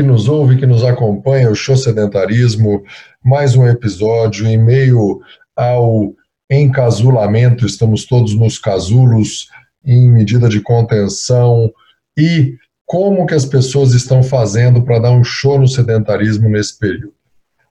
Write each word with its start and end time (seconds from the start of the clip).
que 0.00 0.06
nos 0.06 0.30
ouve, 0.30 0.56
que 0.56 0.64
nos 0.64 0.82
acompanha, 0.82 1.50
o 1.50 1.54
Show 1.54 1.76
Sedentarismo, 1.76 2.82
mais 3.22 3.54
um 3.54 3.66
episódio 3.66 4.46
em 4.46 4.56
meio 4.56 5.20
ao 5.54 6.14
encasulamento, 6.50 7.66
estamos 7.66 8.06
todos 8.06 8.34
nos 8.34 8.58
casulos 8.58 9.50
em 9.84 10.10
medida 10.10 10.48
de 10.48 10.62
contenção. 10.62 11.70
E 12.18 12.54
como 12.86 13.26
que 13.26 13.34
as 13.34 13.44
pessoas 13.44 13.92
estão 13.92 14.22
fazendo 14.22 14.82
para 14.82 15.00
dar 15.00 15.10
um 15.10 15.22
show 15.22 15.58
no 15.58 15.68
sedentarismo 15.68 16.48
nesse 16.48 16.78
período. 16.78 17.12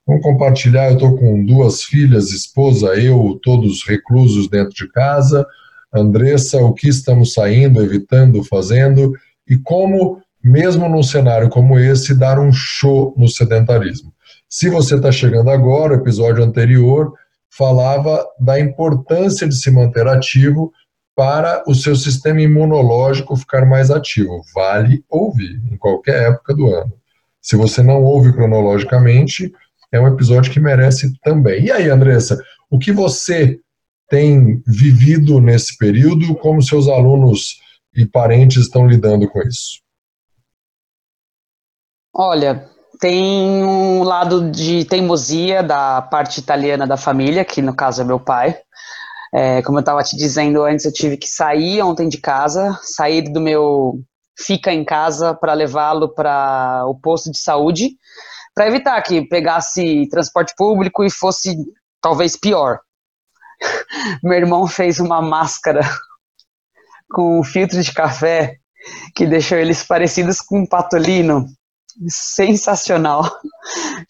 Vamos 0.05 0.21
compartilhar, 0.21 0.89
eu 0.89 0.93
estou 0.93 1.17
com 1.17 1.43
duas 1.43 1.81
filhas, 1.81 2.29
esposa, 2.29 2.89
eu, 2.89 3.39
todos 3.41 3.83
reclusos 3.87 4.47
dentro 4.47 4.75
de 4.75 4.87
casa, 4.91 5.47
Andressa, 5.91 6.59
o 6.59 6.75
que 6.75 6.89
estamos 6.89 7.33
saindo, 7.33 7.81
evitando, 7.81 8.43
fazendo? 8.43 9.13
E 9.49 9.57
como, 9.57 10.21
mesmo 10.43 10.87
num 10.87 11.03
cenário 11.03 11.49
como 11.49 11.77
esse, 11.77 12.17
dar 12.17 12.39
um 12.39 12.51
show 12.51 13.13
no 13.17 13.27
sedentarismo. 13.27 14.13
Se 14.47 14.69
você 14.69 14.95
está 14.95 15.11
chegando 15.11 15.49
agora, 15.49 15.93
o 15.93 15.97
episódio 15.97 16.43
anterior 16.43 17.13
falava 17.49 18.25
da 18.39 18.59
importância 18.59 19.47
de 19.47 19.55
se 19.55 19.69
manter 19.69 20.07
ativo 20.07 20.71
para 21.15 21.63
o 21.67 21.75
seu 21.75 21.95
sistema 21.95 22.41
imunológico 22.41 23.35
ficar 23.35 23.65
mais 23.65 23.91
ativo. 23.91 24.41
Vale 24.55 25.03
ouvir 25.09 25.61
em 25.69 25.77
qualquer 25.77 26.31
época 26.31 26.55
do 26.55 26.73
ano. 26.73 26.93
Se 27.41 27.55
você 27.55 27.83
não 27.83 28.03
ouve 28.03 28.31
cronologicamente, 28.31 29.51
é 29.91 29.99
um 29.99 30.07
episódio 30.07 30.51
que 30.51 30.59
merece 30.59 31.11
também. 31.21 31.65
E 31.65 31.71
aí, 31.71 31.89
Andressa, 31.89 32.41
o 32.69 32.79
que 32.79 32.91
você 32.91 33.59
tem 34.09 34.63
vivido 34.65 35.39
nesse 35.39 35.77
período, 35.77 36.35
como 36.35 36.61
seus 36.61 36.87
alunos 36.87 37.59
e 37.95 38.05
parentes 38.05 38.63
estão 38.63 38.87
lidando 38.87 39.27
com 39.27 39.41
isso? 39.41 39.81
Olha, 42.21 42.69
tem 42.99 43.63
um 43.63 44.03
lado 44.03 44.51
de 44.51 44.83
teimosia 44.83 45.63
da 45.63 46.01
parte 46.01 46.41
italiana 46.41 46.85
da 46.85 46.97
família, 46.97 47.45
que 47.45 47.61
no 47.61 47.73
caso 47.73 48.01
é 48.01 48.03
meu 48.03 48.19
pai. 48.19 48.57
É, 49.33 49.61
como 49.61 49.77
eu 49.77 49.79
estava 49.79 50.03
te 50.03 50.17
dizendo 50.17 50.61
antes, 50.61 50.83
eu 50.83 50.91
tive 50.91 51.15
que 51.15 51.29
sair 51.29 51.81
ontem 51.81 52.09
de 52.09 52.17
casa, 52.17 52.77
sair 52.83 53.21
do 53.21 53.39
meu 53.39 54.01
fica 54.37 54.73
em 54.73 54.83
casa 54.83 55.33
para 55.33 55.53
levá-lo 55.53 56.13
para 56.13 56.83
o 56.87 56.99
posto 56.99 57.31
de 57.31 57.39
saúde, 57.39 57.91
para 58.53 58.67
evitar 58.67 59.01
que 59.01 59.21
pegasse 59.21 60.05
transporte 60.09 60.53
público 60.57 61.05
e 61.05 61.09
fosse 61.09 61.55
talvez 62.01 62.35
pior. 62.35 62.81
Meu 64.21 64.37
irmão 64.37 64.67
fez 64.67 64.99
uma 64.99 65.21
máscara 65.21 65.89
com 67.09 67.41
filtro 67.45 67.81
de 67.81 67.93
café 67.93 68.57
que 69.15 69.25
deixou 69.25 69.57
eles 69.57 69.83
parecidos 69.83 70.41
com 70.41 70.59
um 70.59 70.65
patolino. 70.65 71.47
Sensacional. 72.07 73.23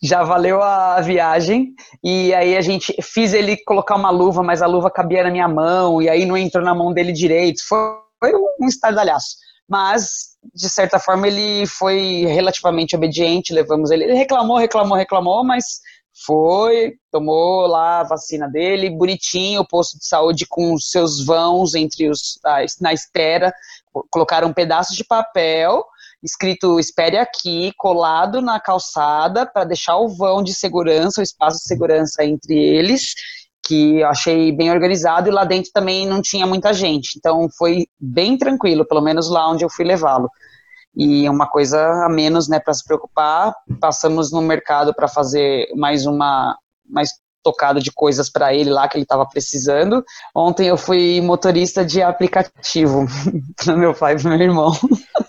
Já 0.02 0.24
valeu 0.24 0.62
a 0.62 1.02
viagem. 1.02 1.74
E 2.04 2.34
aí 2.34 2.56
a 2.56 2.62
gente 2.62 2.96
fiz 3.02 3.34
ele 3.34 3.58
colocar 3.58 3.96
uma 3.96 4.10
luva, 4.10 4.44
mas 4.44 4.62
a 4.62 4.68
luva 4.68 4.92
cabia 4.92 5.24
na 5.24 5.32
minha 5.32 5.48
mão, 5.48 6.02
e 6.02 6.10
aí 6.10 6.26
não 6.26 6.38
entrou 6.38 6.64
na 6.64 6.76
mão 6.76 6.94
dele 6.94 7.12
direito. 7.12 7.62
Foi, 7.68 7.80
foi 8.20 8.34
um 8.60 8.68
estardalhaço. 8.68 9.38
Mas, 9.68 10.36
de 10.54 10.70
certa 10.70 10.98
forma, 10.98 11.28
ele 11.28 11.66
foi 11.68 12.26
relativamente 12.26 12.96
obediente, 12.96 13.54
levamos 13.54 13.92
ele. 13.92 14.04
Ele 14.04 14.16
reclamou, 14.16 14.58
reclamou, 14.58 14.98
reclamou, 14.98 15.44
mas 15.44 15.80
foi, 16.26 16.96
tomou 17.12 17.68
lá 17.68 18.02
a 18.02 18.04
vacina 18.04 18.48
dele, 18.48 18.90
bonitinho, 18.90 19.62
o 19.62 19.68
posto 19.68 19.98
de 19.98 20.06
saúde 20.06 20.46
com 20.48 20.74
os 20.74 20.90
seus 20.90 21.24
vãos 21.24 21.76
entre 21.76 22.10
os 22.10 22.40
na 22.82 22.92
espera, 22.94 23.54
colocaram 24.10 24.50
um 24.50 24.54
pedaço 24.54 24.96
de 24.96 25.04
papel 25.04 25.86
escrito 26.24 26.80
espere 26.80 27.18
aqui, 27.18 27.72
colado 27.78 28.42
na 28.42 28.60
calçada 28.60 29.46
para 29.46 29.64
deixar 29.64 29.98
o 29.98 30.10
vão 30.10 30.44
de 30.44 30.54
segurança, 30.54 31.22
o 31.22 31.24
espaço 31.24 31.58
de 31.58 31.64
segurança 31.64 32.24
entre 32.24 32.54
eles, 32.56 33.14
que 33.66 34.00
eu 34.00 34.08
achei 34.08 34.52
bem 34.52 34.72
organizado 34.72 35.30
e 35.30 35.32
lá 35.32 35.46
dentro 35.46 35.72
também 35.74 36.08
não 36.08 36.22
tinha 36.22 36.46
muita 36.46 36.74
gente. 36.74 37.18
Então 37.18 37.48
foi 37.58 37.86
bem 38.00 38.38
tranquilo, 38.38 38.86
pelo 38.86 39.02
menos 39.02 39.30
lá 39.30 39.50
onde 39.50 39.64
eu 39.64 39.70
fui 39.70 39.86
levá-lo 39.86 40.30
e 40.96 41.26
é 41.26 41.32
uma 41.32 41.48
coisa 41.48 41.80
a 42.06 42.10
menos, 42.10 42.48
né, 42.50 42.60
para 42.60 42.74
se 42.74 42.84
preocupar. 42.84 43.54
Passamos 43.80 44.32
no 44.32 44.42
mercado 44.42 44.94
para 44.94 45.08
fazer 45.08 45.68
mais 45.76 46.06
uma 46.06 46.58
mais 46.90 47.12
tocada 47.42 47.80
de 47.80 47.92
coisas 47.92 48.30
para 48.30 48.54
ele 48.54 48.70
lá 48.70 48.88
que 48.88 48.98
ele 48.98 49.04
estava 49.04 49.26
precisando. 49.26 50.04
Ontem 50.36 50.68
eu 50.68 50.78
fui 50.78 51.22
motorista 51.22 51.86
de 51.86 52.02
aplicativo 52.02 53.06
para 53.56 53.78
meu 53.78 53.94
pai 53.94 54.18
e 54.18 54.24
meu 54.24 54.34
irmão. 54.34 54.74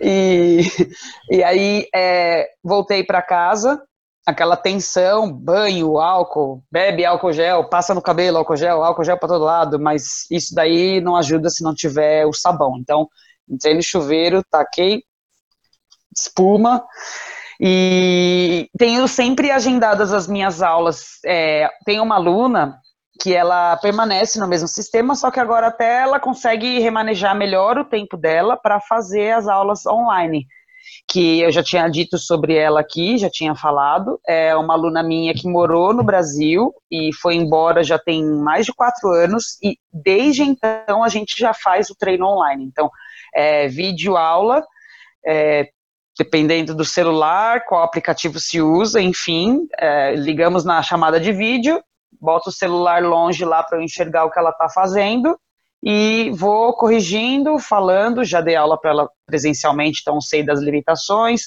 e, 0.00 0.60
e 1.30 1.42
aí 1.42 1.86
é, 1.94 2.48
voltei 2.62 3.04
para 3.04 3.22
casa, 3.22 3.82
aquela 4.26 4.56
tensão, 4.56 5.32
banho, 5.32 5.98
álcool, 5.98 6.62
bebe 6.70 7.04
álcool 7.04 7.32
gel, 7.32 7.68
passa 7.68 7.94
no 7.94 8.02
cabelo 8.02 8.38
álcool 8.38 8.56
gel, 8.56 8.82
álcool 8.82 9.04
gel 9.04 9.18
para 9.18 9.28
todo 9.28 9.44
lado, 9.44 9.78
mas 9.78 10.30
isso 10.30 10.54
daí 10.54 11.00
não 11.00 11.16
ajuda 11.16 11.48
se 11.50 11.62
não 11.62 11.74
tiver 11.74 12.26
o 12.26 12.32
sabão. 12.32 12.76
Então 12.78 13.08
Entrei 13.50 13.74
no 13.74 13.82
chuveiro, 13.82 14.44
taquei 14.48 15.02
espuma 16.16 16.84
e 17.60 18.68
tenho 18.78 19.06
sempre 19.08 19.50
agendadas 19.50 20.12
as 20.12 20.28
minhas 20.28 20.62
aulas. 20.62 21.18
É, 21.26 21.68
tem 21.84 22.00
uma 22.00 22.14
aluna 22.14 22.78
que 23.20 23.34
ela 23.34 23.76
permanece 23.76 24.40
no 24.40 24.48
mesmo 24.48 24.66
sistema, 24.66 25.14
só 25.14 25.30
que 25.30 25.38
agora 25.38 25.66
até 25.66 26.02
ela 26.02 26.18
consegue 26.18 26.78
remanejar 26.78 27.36
melhor 27.36 27.76
o 27.76 27.84
tempo 27.84 28.16
dela 28.16 28.56
para 28.56 28.80
fazer 28.80 29.32
as 29.32 29.46
aulas 29.46 29.84
online. 29.84 30.46
Que 31.06 31.40
eu 31.40 31.52
já 31.52 31.62
tinha 31.62 31.86
dito 31.88 32.16
sobre 32.16 32.54
ela 32.54 32.80
aqui, 32.80 33.18
já 33.18 33.28
tinha 33.28 33.54
falado. 33.54 34.18
É 34.26 34.56
uma 34.56 34.72
aluna 34.72 35.02
minha 35.02 35.34
que 35.34 35.46
morou 35.46 35.92
no 35.92 36.02
Brasil 36.02 36.72
e 36.90 37.10
foi 37.20 37.34
embora 37.34 37.82
já 37.82 37.98
tem 37.98 38.24
mais 38.24 38.64
de 38.64 38.72
quatro 38.72 39.10
anos, 39.10 39.58
e 39.62 39.76
desde 39.92 40.42
então 40.42 41.04
a 41.04 41.08
gente 41.08 41.36
já 41.38 41.52
faz 41.52 41.90
o 41.90 41.96
treino 41.96 42.26
online. 42.26 42.64
Então, 42.64 42.90
é, 43.34 43.68
vídeo 43.68 44.16
aula, 44.16 44.64
é, 45.26 45.68
dependendo 46.18 46.74
do 46.74 46.84
celular, 46.84 47.64
qual 47.66 47.82
aplicativo 47.82 48.40
se 48.40 48.62
usa, 48.62 49.00
enfim, 49.00 49.66
é, 49.78 50.14
ligamos 50.14 50.64
na 50.64 50.82
chamada 50.82 51.20
de 51.20 51.32
vídeo, 51.32 51.82
boto 52.20 52.50
o 52.50 52.52
celular 52.52 53.02
longe 53.02 53.44
lá 53.44 53.62
para 53.62 53.78
eu 53.78 53.82
enxergar 53.82 54.24
o 54.24 54.30
que 54.30 54.38
ela 54.38 54.50
está 54.50 54.68
fazendo 54.68 55.38
e 55.82 56.30
vou 56.34 56.74
corrigindo, 56.74 57.58
falando, 57.58 58.22
já 58.22 58.40
dei 58.40 58.54
aula 58.54 58.78
para 58.78 58.90
ela 58.90 59.08
presencialmente, 59.26 60.00
então 60.02 60.20
sei 60.20 60.42
das 60.42 60.60
limitações, 60.60 61.42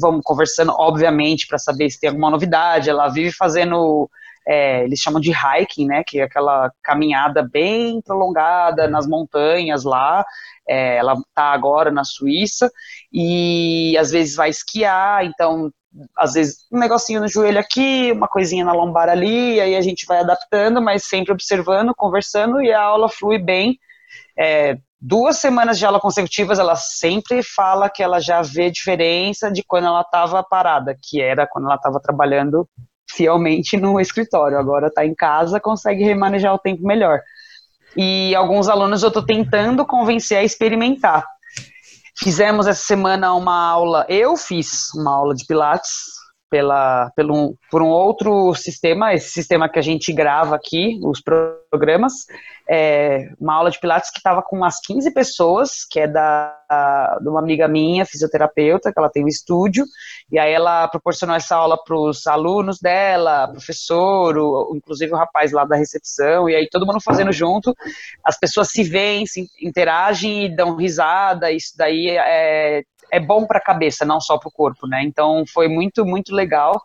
vamos 0.00 0.20
conversando, 0.22 0.72
obviamente, 0.78 1.46
para 1.46 1.58
saber 1.58 1.90
se 1.90 1.98
tem 1.98 2.10
alguma 2.10 2.30
novidade, 2.30 2.90
ela 2.90 3.08
vive 3.08 3.32
fazendo 3.32 4.08
é, 4.46 4.84
eles 4.84 4.98
chamam 4.98 5.20
de 5.20 5.30
hiking, 5.30 5.86
né, 5.86 6.02
que 6.06 6.20
é 6.20 6.24
aquela 6.24 6.70
caminhada 6.82 7.42
bem 7.42 8.00
prolongada 8.02 8.88
nas 8.88 9.06
montanhas 9.06 9.84
lá. 9.84 10.24
É, 10.68 10.96
ela 10.96 11.14
está 11.14 11.52
agora 11.52 11.90
na 11.90 12.04
Suíça 12.04 12.70
e 13.12 13.96
às 13.98 14.10
vezes 14.10 14.36
vai 14.36 14.50
esquiar, 14.50 15.24
então 15.24 15.70
às 16.16 16.34
vezes 16.34 16.66
um 16.72 16.78
negocinho 16.78 17.20
no 17.20 17.28
joelho 17.28 17.58
aqui, 17.58 18.12
uma 18.12 18.28
coisinha 18.28 18.64
na 18.64 18.72
lombar 18.72 19.08
ali, 19.08 19.60
aí 19.60 19.76
a 19.76 19.80
gente 19.80 20.06
vai 20.06 20.20
adaptando, 20.20 20.80
mas 20.80 21.04
sempre 21.04 21.32
observando, 21.32 21.94
conversando 21.94 22.60
e 22.62 22.72
a 22.72 22.80
aula 22.80 23.08
flui 23.08 23.38
bem. 23.38 23.78
É, 24.38 24.78
duas 25.00 25.38
semanas 25.38 25.78
de 25.78 25.84
aula 25.84 26.00
consecutivas, 26.00 26.58
ela 26.58 26.76
sempre 26.76 27.42
fala 27.42 27.90
que 27.90 28.02
ela 28.02 28.20
já 28.20 28.40
vê 28.40 28.70
diferença 28.70 29.50
de 29.50 29.62
quando 29.62 29.86
ela 29.86 30.00
estava 30.00 30.42
parada, 30.42 30.96
que 31.02 31.20
era 31.20 31.46
quando 31.46 31.66
ela 31.66 31.74
estava 31.76 32.00
trabalhando 32.00 32.68
fielmente 33.10 33.76
no 33.76 34.00
escritório. 34.00 34.58
Agora 34.58 34.86
está 34.86 35.04
em 35.04 35.14
casa, 35.14 35.60
consegue 35.60 36.04
remanejar 36.04 36.54
o 36.54 36.58
tempo 36.58 36.86
melhor. 36.86 37.20
E 37.96 38.34
alguns 38.34 38.68
alunos 38.68 39.02
eu 39.02 39.08
estou 39.08 39.24
tentando 39.24 39.84
convencer 39.84 40.38
a 40.38 40.44
experimentar. 40.44 41.26
Fizemos 42.22 42.68
essa 42.68 42.84
semana 42.84 43.34
uma 43.34 43.68
aula, 43.68 44.06
eu 44.08 44.36
fiz 44.36 44.94
uma 44.94 45.10
aula 45.12 45.34
de 45.34 45.44
Pilates 45.44 46.21
pela, 46.52 47.10
pelo, 47.16 47.56
por 47.70 47.80
um 47.80 47.88
outro 47.88 48.54
sistema, 48.54 49.14
esse 49.14 49.30
sistema 49.30 49.70
que 49.70 49.78
a 49.78 49.82
gente 49.82 50.12
grava 50.12 50.54
aqui, 50.54 51.00
os 51.02 51.18
programas, 51.18 52.26
é, 52.68 53.30
uma 53.40 53.54
aula 53.54 53.70
de 53.70 53.80
Pilates 53.80 54.10
que 54.10 54.18
estava 54.18 54.42
com 54.42 54.56
umas 54.56 54.78
15 54.80 55.14
pessoas, 55.14 55.86
que 55.90 55.98
é 55.98 56.06
da, 56.06 56.54
de 57.22 57.26
uma 57.26 57.40
amiga 57.40 57.66
minha, 57.66 58.04
fisioterapeuta, 58.04 58.92
que 58.92 58.98
ela 58.98 59.08
tem 59.08 59.24
um 59.24 59.28
estúdio, 59.28 59.86
e 60.30 60.38
aí 60.38 60.52
ela 60.52 60.86
proporcionou 60.88 61.34
essa 61.34 61.56
aula 61.56 61.82
para 61.82 61.96
os 61.96 62.26
alunos 62.26 62.78
dela, 62.78 63.48
professor, 63.48 64.36
o, 64.36 64.74
inclusive 64.76 65.10
o 65.10 65.16
rapaz 65.16 65.52
lá 65.52 65.64
da 65.64 65.76
recepção, 65.76 66.50
e 66.50 66.54
aí 66.54 66.68
todo 66.70 66.86
mundo 66.86 67.00
fazendo 67.02 67.32
junto, 67.32 67.74
as 68.22 68.38
pessoas 68.38 68.68
se 68.68 68.84
veem, 68.84 69.24
se 69.24 69.46
interagem 69.58 70.44
e 70.44 70.54
dão 70.54 70.76
risada, 70.76 71.50
isso 71.50 71.72
daí 71.78 72.10
é, 72.10 72.82
é 73.12 73.20
bom 73.20 73.46
para 73.46 73.58
a 73.58 73.62
cabeça, 73.62 74.04
não 74.04 74.20
só 74.20 74.38
para 74.38 74.48
o 74.48 74.52
corpo, 74.52 74.86
né? 74.86 75.02
Então 75.04 75.44
foi 75.52 75.68
muito, 75.68 76.04
muito 76.04 76.34
legal. 76.34 76.82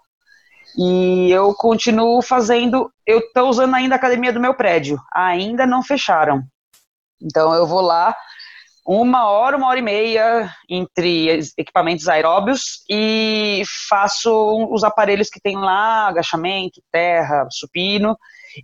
E 0.78 1.32
eu 1.32 1.54
continuo 1.54 2.22
fazendo. 2.22 2.92
Eu 3.06 3.20
estou 3.20 3.50
usando 3.50 3.74
ainda 3.74 3.96
a 3.96 3.98
academia 3.98 4.34
do 4.34 4.40
meu 4.40 4.54
prédio. 4.54 5.00
Ainda 5.14 5.66
não 5.66 5.82
fecharam. 5.82 6.44
Então 7.22 7.54
eu 7.54 7.66
vou 7.66 7.82
lá 7.82 8.14
uma 8.86 9.30
hora, 9.30 9.58
uma 9.58 9.68
hora 9.68 9.80
e 9.80 9.82
meia 9.82 10.50
entre 10.70 11.40
equipamentos 11.58 12.08
aeróbios 12.08 12.84
e 12.90 13.62
faço 13.90 14.32
os 14.72 14.82
aparelhos 14.84 15.30
que 15.30 15.42
tem 15.42 15.58
lá, 15.58 16.08
agachamento, 16.08 16.82
terra, 16.90 17.48
supino. 17.52 18.18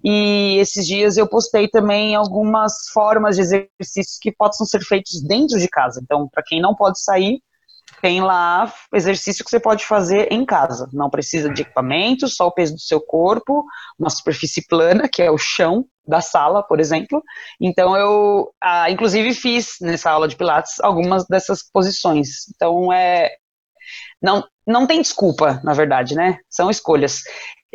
E 0.03 0.57
esses 0.59 0.87
dias 0.87 1.17
eu 1.17 1.27
postei 1.27 1.67
também 1.67 2.15
algumas 2.15 2.89
formas 2.93 3.35
de 3.35 3.41
exercícios 3.41 4.17
que 4.19 4.31
possam 4.31 4.65
ser 4.65 4.81
feitos 4.81 5.21
dentro 5.21 5.59
de 5.59 5.67
casa. 5.67 5.99
Então, 6.01 6.29
para 6.29 6.43
quem 6.43 6.61
não 6.61 6.73
pode 6.73 7.01
sair, 7.01 7.41
tem 8.01 8.21
lá 8.21 8.71
exercício 8.93 9.43
que 9.43 9.49
você 9.49 9.59
pode 9.59 9.85
fazer 9.85 10.31
em 10.31 10.45
casa. 10.45 10.89
Não 10.93 11.09
precisa 11.09 11.49
de 11.49 11.61
equipamento, 11.61 12.27
só 12.27 12.47
o 12.47 12.51
peso 12.51 12.73
do 12.73 12.79
seu 12.79 12.99
corpo, 13.01 13.65
uma 13.99 14.09
superfície 14.09 14.65
plana, 14.67 15.07
que 15.07 15.21
é 15.21 15.31
o 15.31 15.37
chão 15.37 15.85
da 16.05 16.21
sala, 16.21 16.63
por 16.63 16.79
exemplo. 16.79 17.21
Então 17.59 17.95
eu, 17.95 18.53
ah, 18.61 18.89
inclusive, 18.89 19.33
fiz 19.33 19.75
nessa 19.81 20.11
aula 20.11 20.27
de 20.27 20.35
Pilates 20.35 20.79
algumas 20.81 21.25
dessas 21.27 21.63
posições. 21.63 22.47
Então 22.55 22.91
é 22.91 23.29
não 24.21 24.43
não 24.65 24.87
tem 24.87 25.01
desculpa, 25.01 25.59
na 25.63 25.73
verdade, 25.73 26.15
né? 26.15 26.37
São 26.49 26.69
escolhas. 26.69 27.21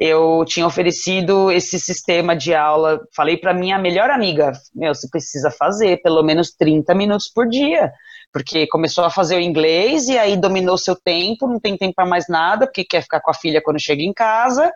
Eu 0.01 0.45
tinha 0.47 0.67
oferecido 0.67 1.51
esse 1.51 1.79
sistema 1.79 2.37
de 2.37 2.55
aula, 2.55 3.01
falei 3.17 3.37
para 3.37 3.53
minha 3.53 3.79
melhor 3.79 4.11
amiga, 4.11 4.53
meu, 4.73 4.95
você 4.95 5.09
precisa 5.11 5.51
fazer 5.51 6.01
pelo 6.03 6.23
menos 6.23 6.53
30 6.53 6.95
minutos 6.95 7.29
por 7.29 7.49
dia 7.49 7.93
porque 8.33 8.67
começou 8.67 9.05
a 9.05 9.11
fazer 9.11 9.37
o 9.37 9.41
inglês 9.41 10.09
e 10.09 10.19
aí 10.19 10.37
dominou 10.37 10.77
seu 10.77 10.95
tempo, 10.95 11.47
não 11.47 11.59
tem 11.59 11.77
tempo 11.77 11.95
para 11.95 12.07
mais 12.07 12.29
nada, 12.29 12.67
porque 12.67 12.85
quer 12.85 13.03
ficar 13.03 13.21
com 13.21 13.31
a 13.31 13.35
filha 13.35 13.63
quando 13.63 13.81
chega 13.81 14.03
em 14.03 14.13
casa. 14.13 14.73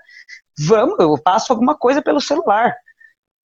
Vamos, 0.58 0.98
eu 0.98 1.14
passo 1.22 1.52
alguma 1.52 1.76
coisa 1.76 2.02
pelo 2.02 2.20
celular. 2.20 2.74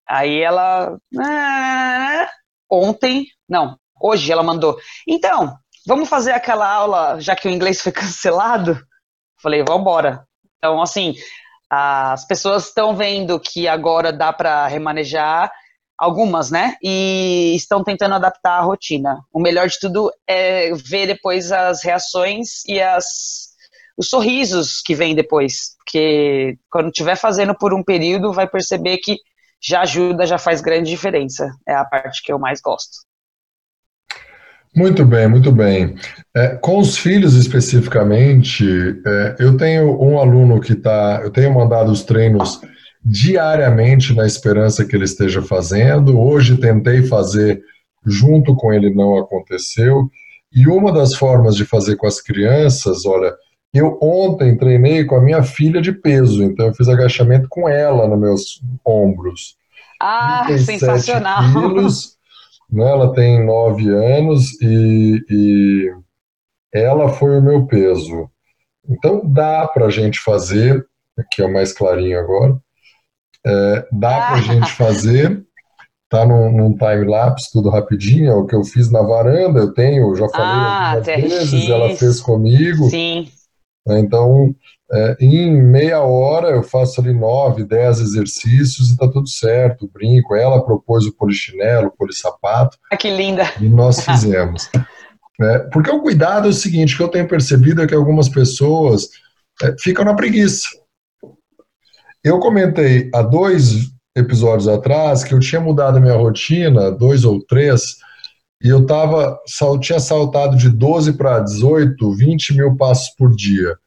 Aí 0.07 0.41
ela. 0.41 0.97
Ah, 1.19 2.29
ontem, 2.69 3.25
não, 3.47 3.77
hoje 4.01 4.31
ela 4.31 4.43
mandou. 4.43 4.77
Então, 5.07 5.57
vamos 5.85 6.09
fazer 6.09 6.31
aquela 6.31 6.69
aula, 6.69 7.19
já 7.19 7.35
que 7.35 7.47
o 7.47 7.51
inglês 7.51 7.81
foi 7.81 7.91
cancelado? 7.93 8.79
Falei, 9.41 9.63
vamos 9.63 9.81
embora. 9.81 10.25
Então, 10.57 10.81
assim, 10.81 11.13
as 11.69 12.25
pessoas 12.25 12.67
estão 12.67 12.95
vendo 12.95 13.39
que 13.39 13.67
agora 13.67 14.11
dá 14.13 14.31
para 14.31 14.67
remanejar 14.67 15.51
algumas, 15.97 16.51
né? 16.51 16.75
E 16.81 17.53
estão 17.55 17.83
tentando 17.83 18.15
adaptar 18.15 18.59
a 18.59 18.61
rotina. 18.61 19.17
O 19.33 19.41
melhor 19.41 19.67
de 19.67 19.79
tudo 19.79 20.11
é 20.27 20.71
ver 20.73 21.07
depois 21.07 21.51
as 21.51 21.83
reações 21.83 22.63
e 22.65 22.81
as 22.81 23.47
os 23.97 24.09
sorrisos 24.09 24.79
que 24.85 24.93
vêm 24.93 25.15
depois, 25.15 25.75
porque 25.77 26.55
quando 26.69 26.89
estiver 26.89 27.15
fazendo 27.15 27.57
por 27.57 27.73
um 27.73 27.83
período, 27.83 28.31
vai 28.31 28.47
perceber 28.47 28.99
que 28.99 29.17
já 29.59 29.81
ajuda, 29.81 30.27
já 30.27 30.37
faz 30.37 30.61
grande 30.61 30.91
diferença. 30.91 31.49
É 31.67 31.73
a 31.73 31.83
parte 31.83 32.21
que 32.21 32.31
eu 32.31 32.37
mais 32.37 32.61
gosto. 32.61 32.99
Muito 34.77 35.03
bem, 35.03 35.27
muito 35.27 35.51
bem. 35.51 35.95
É, 36.35 36.49
com 36.49 36.77
os 36.77 36.99
filhos 36.99 37.33
especificamente, 37.33 38.63
é, 39.03 39.35
eu 39.39 39.57
tenho 39.57 39.99
um 39.99 40.19
aluno 40.19 40.61
que 40.61 40.73
está, 40.73 41.19
eu 41.23 41.31
tenho 41.31 41.51
mandado 41.51 41.91
os 41.91 42.03
treinos 42.03 42.61
diariamente 43.03 44.13
na 44.13 44.27
esperança 44.27 44.85
que 44.85 44.95
ele 44.95 45.05
esteja 45.05 45.41
fazendo. 45.41 46.19
Hoje 46.19 46.57
tentei 46.57 47.01
fazer 47.01 47.59
junto 48.05 48.55
com 48.55 48.71
ele, 48.71 48.93
não 48.93 49.17
aconteceu. 49.17 50.11
E 50.53 50.67
uma 50.67 50.93
das 50.93 51.15
formas 51.15 51.55
de 51.55 51.65
fazer 51.65 51.95
com 51.95 52.05
as 52.05 52.21
crianças, 52.21 53.03
olha, 53.03 53.33
eu 53.73 53.97
ontem 53.99 54.55
treinei 54.55 55.05
com 55.05 55.15
a 55.15 55.21
minha 55.21 55.41
filha 55.41 55.81
de 55.81 55.91
peso, 55.91 56.43
então 56.43 56.67
eu 56.67 56.73
fiz 56.75 56.87
agachamento 56.87 57.47
com 57.49 57.67
ela 57.67 58.07
nos 58.07 58.19
meus 58.19 58.61
ombros. 58.85 59.55
Ah, 59.99 60.45
sensacional! 60.59 61.51
Quilos, 61.51 62.16
né, 62.69 62.89
ela 62.89 63.13
tem 63.13 63.43
nove 63.45 63.89
anos 63.89 64.59
e, 64.61 65.23
e 65.29 65.91
ela 66.73 67.09
foi 67.09 67.37
o 67.37 67.41
meu 67.41 67.65
peso. 67.65 68.29
Então 68.87 69.21
dá 69.25 69.67
para 69.67 69.85
a 69.85 69.89
gente 69.89 70.19
fazer, 70.19 70.85
aqui 71.17 71.43
é 71.43 71.47
mais 71.47 71.73
clarinho 71.73 72.19
agora, 72.19 72.57
é, 73.45 73.87
dá 73.91 74.27
para 74.27 74.35
a 74.35 74.41
gente 74.41 74.71
fazer, 74.71 75.45
tá 76.09 76.25
num, 76.25 76.51
num 76.51 76.77
time-lapse, 76.77 77.51
tudo 77.51 77.69
rapidinho, 77.69 78.31
é 78.31 78.35
o 78.35 78.45
que 78.45 78.55
eu 78.55 78.63
fiz 78.63 78.89
na 78.89 79.01
varanda, 79.01 79.59
eu 79.59 79.73
tenho, 79.73 80.15
já 80.15 80.27
falei 80.29 80.45
ah, 80.45 80.91
algumas 80.91 81.05
vezes, 81.05 81.69
ela 81.69 81.95
fez 81.95 82.21
comigo. 82.21 82.89
Sim. 82.89 83.29
Então, 83.87 84.53
é, 84.91 85.17
em 85.19 85.51
meia 85.51 86.01
hora 86.01 86.49
eu 86.49 86.63
faço 86.63 87.01
ali 87.01 87.13
nove, 87.13 87.65
dez 87.65 87.99
exercícios 87.99 88.89
e 88.89 88.97
tá 88.97 89.07
tudo 89.07 89.27
certo, 89.27 89.89
brinco. 89.93 90.35
Ela 90.35 90.63
propôs 90.63 91.05
o 91.05 91.13
polichinelo, 91.13 91.87
o 91.87 91.91
polissapato. 91.91 92.77
Ah, 92.91 92.95
que 92.95 93.09
linda! 93.09 93.51
E 93.59 93.67
nós 93.67 93.99
fizemos. 93.99 94.69
é, 95.41 95.59
porque 95.71 95.91
o 95.91 96.01
cuidado 96.01 96.47
é 96.47 96.51
o 96.51 96.53
seguinte, 96.53 96.95
que 96.95 97.03
eu 97.03 97.09
tenho 97.09 97.27
percebido 97.27 97.81
é 97.81 97.87
que 97.87 97.95
algumas 97.95 98.29
pessoas 98.29 99.09
é, 99.61 99.75
ficam 99.79 100.05
na 100.05 100.15
preguiça. 100.15 100.67
Eu 102.23 102.39
comentei 102.39 103.09
há 103.13 103.21
dois 103.21 103.91
episódios 104.15 104.67
atrás 104.67 105.23
que 105.23 105.33
eu 105.33 105.39
tinha 105.39 105.61
mudado 105.61 105.97
a 105.97 106.01
minha 106.01 106.15
rotina, 106.15 106.91
dois 106.91 107.23
ou 107.23 107.43
três, 107.45 107.97
e 108.63 108.69
eu 108.69 108.85
tava, 108.85 109.37
tinha 109.79 109.99
saltado 109.99 110.57
de 110.57 110.69
12 110.69 111.13
para 111.13 111.39
18, 111.41 112.15
20 112.15 112.55
mil 112.55 112.75
passos 112.75 113.09
por 113.15 113.35
dia. 113.35 113.77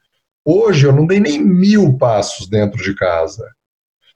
Hoje 0.43 0.87
eu 0.87 0.93
não 0.93 1.05
dei 1.05 1.19
nem 1.19 1.43
mil 1.43 1.97
passos 1.97 2.47
dentro 2.47 2.81
de 2.81 2.95
casa. 2.95 3.47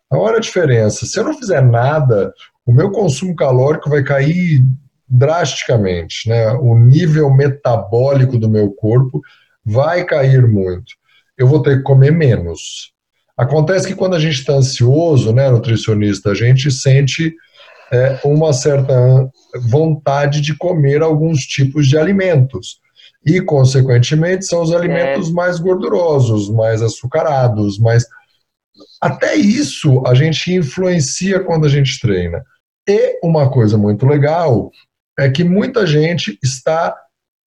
Então, 0.05 0.19
olha 0.19 0.37
a 0.37 0.41
diferença. 0.41 1.05
Se 1.05 1.19
eu 1.19 1.23
não 1.23 1.37
fizer 1.37 1.61
nada, 1.61 2.33
o 2.65 2.71
meu 2.71 2.91
consumo 2.91 3.35
calórico 3.35 3.89
vai 3.89 4.03
cair 4.03 4.63
drasticamente. 5.07 6.27
Né? 6.27 6.51
O 6.53 6.77
nível 6.77 7.31
metabólico 7.33 8.37
do 8.37 8.49
meu 8.49 8.71
corpo 8.71 9.21
vai 9.63 10.03
cair 10.03 10.47
muito. 10.47 10.93
Eu 11.37 11.47
vou 11.47 11.61
ter 11.61 11.77
que 11.77 11.83
comer 11.83 12.11
menos. 12.11 12.93
Acontece 13.37 13.87
que 13.87 13.95
quando 13.95 14.15
a 14.15 14.19
gente 14.19 14.39
está 14.39 14.53
ansioso, 14.53 15.33
né, 15.33 15.49
nutricionista, 15.49 16.31
a 16.31 16.33
gente 16.33 16.71
sente 16.71 17.35
é, 17.91 18.19
uma 18.23 18.53
certa 18.53 19.29
vontade 19.69 20.39
de 20.39 20.55
comer 20.55 21.01
alguns 21.01 21.41
tipos 21.41 21.87
de 21.87 21.97
alimentos. 21.97 22.79
E, 23.25 23.41
consequentemente, 23.41 24.45
são 24.45 24.61
os 24.61 24.71
alimentos 24.71 25.29
é. 25.29 25.33
mais 25.33 25.59
gordurosos, 25.59 26.49
mais 26.49 26.81
açucarados, 26.81 27.79
mais. 27.79 28.05
Até 29.01 29.35
isso 29.35 30.05
a 30.05 30.13
gente 30.13 30.53
influencia 30.53 31.43
quando 31.43 31.65
a 31.65 31.69
gente 31.69 31.99
treina. 31.99 32.43
E 32.87 33.19
uma 33.23 33.49
coisa 33.49 33.77
muito 33.77 34.05
legal 34.05 34.69
é 35.17 35.29
que 35.29 35.43
muita 35.43 35.87
gente 35.87 36.37
está 36.43 36.95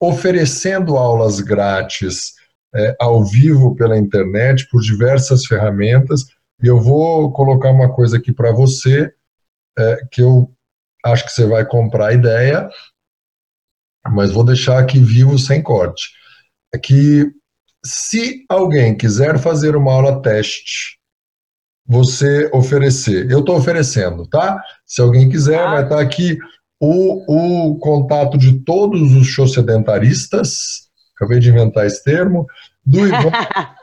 oferecendo 0.00 0.96
aulas 0.96 1.40
grátis 1.40 2.32
é, 2.74 2.94
ao 3.00 3.24
vivo 3.24 3.74
pela 3.74 3.98
internet, 3.98 4.68
por 4.70 4.80
diversas 4.80 5.46
ferramentas. 5.46 6.22
E 6.62 6.66
eu 6.66 6.80
vou 6.80 7.32
colocar 7.32 7.70
uma 7.70 7.92
coisa 7.92 8.16
aqui 8.16 8.32
para 8.32 8.52
você, 8.52 9.12
é, 9.78 9.96
que 10.10 10.22
eu 10.22 10.50
acho 11.04 11.24
que 11.24 11.32
você 11.32 11.46
vai 11.46 11.64
comprar 11.64 12.08
a 12.08 12.12
ideia, 12.14 12.68
mas 14.12 14.32
vou 14.32 14.44
deixar 14.44 14.78
aqui 14.78 14.98
vivo 14.98 15.38
sem 15.38 15.62
corte. 15.62 16.10
É 16.74 16.78
que 16.78 17.30
se 17.84 18.44
alguém 18.48 18.96
quiser 18.96 19.38
fazer 19.38 19.76
uma 19.76 19.92
aula 19.92 20.20
teste, 20.20 20.96
você 21.86 22.50
oferecer, 22.52 23.30
eu 23.30 23.40
estou 23.40 23.56
oferecendo, 23.56 24.26
tá? 24.26 24.60
Se 24.84 25.00
alguém 25.00 25.28
quiser, 25.28 25.60
ah. 25.60 25.70
vai 25.70 25.82
estar 25.84 25.96
tá 25.96 26.02
aqui 26.02 26.36
o, 26.80 27.70
o 27.70 27.78
contato 27.78 28.36
de 28.36 28.60
todos 28.64 29.14
os 29.14 29.26
show 29.26 29.46
sedentaristas, 29.46 30.88
acabei 31.14 31.38
de 31.38 31.48
inventar 31.48 31.86
esse 31.86 32.02
termo, 32.02 32.46
do 32.84 33.00
Ivan, 33.06 33.30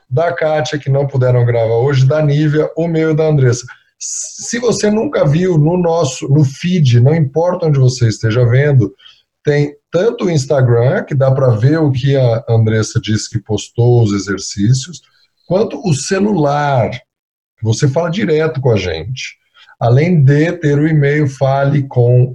da 0.09 0.33
Kátia, 0.33 0.77
que 0.77 0.89
não 0.89 1.07
puderam 1.07 1.45
gravar 1.45 1.75
hoje, 1.75 2.05
da 2.05 2.21
Nívia, 2.21 2.69
o 2.77 2.87
meu 2.87 3.11
e 3.11 3.15
da 3.15 3.25
Andressa. 3.25 3.65
Se 3.97 4.59
você 4.59 4.91
nunca 4.91 5.25
viu 5.25 5.57
no 5.57 5.77
nosso, 5.77 6.27
no 6.27 6.43
feed, 6.43 6.99
não 6.99 7.15
importa 7.15 7.67
onde 7.67 7.79
você 7.79 8.09
esteja 8.09 8.45
vendo, 8.45 8.93
tem 9.43 9.75
tanto 9.91 10.25
o 10.25 10.31
Instagram, 10.31 11.03
que 11.03 11.13
dá 11.13 11.31
para 11.31 11.49
ver 11.49 11.77
o 11.79 11.91
que 11.91 12.15
a 12.15 12.43
Andressa 12.49 12.99
disse 12.99 13.29
que 13.29 13.39
postou, 13.39 14.01
os 14.03 14.13
exercícios, 14.13 15.01
quanto 15.45 15.79
o 15.87 15.93
celular, 15.93 16.89
que 16.91 17.63
você 17.63 17.87
fala 17.87 18.09
direto 18.09 18.61
com 18.61 18.71
a 18.71 18.77
gente. 18.77 19.37
Além 19.79 20.23
de 20.23 20.53
ter 20.53 20.79
o 20.79 20.87
e-mail 20.87 21.27
fale 21.27 21.83
com 21.87 22.33